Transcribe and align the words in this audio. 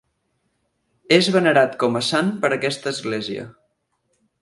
És 1.19 1.29
venerat 1.35 1.77
com 1.85 2.01
a 2.01 2.03
sant 2.09 2.35
per 2.47 2.53
aquesta 2.59 2.95
església. 2.97 3.49